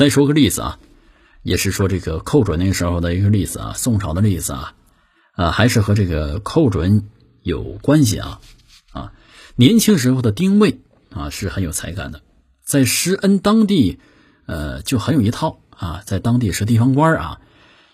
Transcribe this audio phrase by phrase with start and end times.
[0.00, 0.78] 再说个例子啊，
[1.42, 4.72] 也是说这个寇准那时候的一个例子啊，宋朝的例子啊，
[5.32, 7.10] 啊，还是和这个寇准
[7.42, 8.40] 有关系啊
[8.92, 9.12] 啊，
[9.56, 12.22] 年轻时候的丁谓啊是很有才干的，
[12.64, 13.98] 在施恩当地，
[14.46, 17.40] 呃，就很有一套啊，在当地是地方官啊。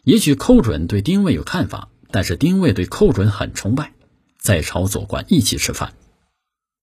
[0.04, 3.94] 也许寇准对丁谓有看法，但是丁谓对寇准很崇拜，
[4.38, 5.94] 在朝做官一起吃饭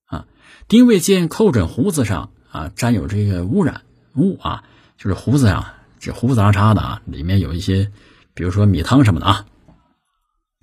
[0.04, 0.26] 啊。
[0.68, 3.84] 丁谓见寇准胡子上啊沾有这个污染
[4.18, 4.66] 物啊。
[4.98, 7.92] 就是胡子呀，这胡子拉碴的啊，里面有一些，
[8.34, 9.46] 比如说米汤什么的啊，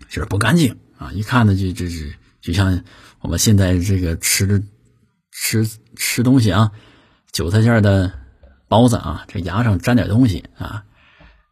[0.09, 1.97] 就是不干净啊，一看呢就就就
[2.41, 2.83] 就像
[3.21, 4.63] 我们现在这个吃的
[5.31, 6.73] 吃吃东西啊，
[7.33, 8.13] 韭菜馅的
[8.69, 10.85] 包子啊，这牙上沾点东西啊，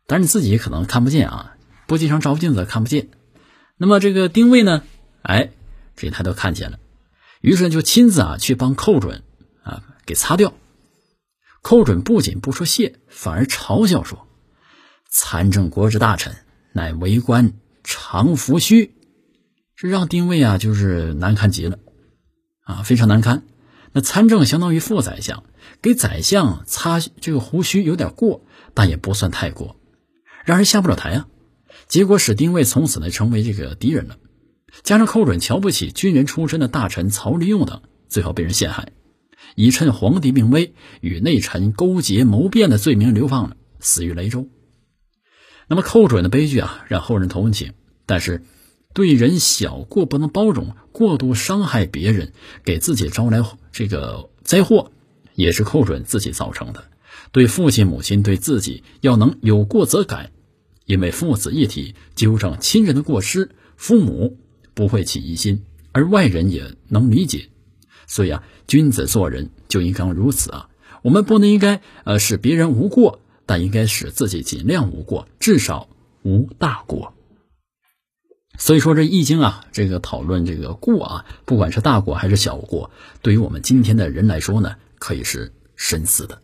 [0.06, 3.08] 但是你自己可能看不见啊，不经常照镜子看不见。
[3.76, 4.82] 那么这个丁谓呢，
[5.22, 5.50] 哎，
[5.94, 6.78] 这他都看见了，
[7.40, 9.22] 于是就亲自啊去帮寇准
[9.62, 10.52] 啊给擦掉。
[11.62, 14.26] 寇准不仅不说谢，反而嘲笑说
[15.10, 16.36] ：“参政国之大臣，
[16.72, 17.52] 乃为官
[17.84, 18.94] 常服须。”
[19.76, 21.78] 这让丁谓啊，就是难堪极了
[22.64, 23.44] 啊，非常难堪。
[23.92, 25.44] 那参政相当于副宰相，
[25.80, 29.76] 给宰相擦这个胡须有点过，但也不算太过，
[30.44, 31.28] 让人下不了台啊。
[31.86, 34.18] 结果使丁谓从此呢成为这个敌人了。
[34.82, 38.92] 加上寇准瞧不起军人出身的大臣曹利用等，最后被人陷害。
[39.54, 44.48] 以趁皇帝病危，与内臣勾结谋变的罪名流放了，死于雷州。
[45.68, 47.74] 那么寇准的悲剧啊，让后人同情。
[48.06, 48.42] 但是，
[48.94, 52.32] 对人小过不能包容，过度伤害别人，
[52.64, 54.92] 给自己招来这个灾祸，
[55.34, 56.84] 也是寇准自己造成的。
[57.32, 60.30] 对父亲母亲，对自己要能有过则改，
[60.86, 64.38] 因为父子一体，纠正亲人的过失，父母
[64.72, 67.50] 不会起疑心，而外人也能理解。
[68.08, 70.68] 所以啊，君子做人就应当如此啊。
[71.02, 75.88] 我们不能应该呃使别人无过，但应该使自己尽量无过，至少
[76.24, 77.14] 无大过。
[78.58, 82.90] 所以说这《易经》啊，这个讨论这个过啊，不管是大过还是小过，
[83.22, 86.42] 对于我们今天的人来说呢，可以是深思的。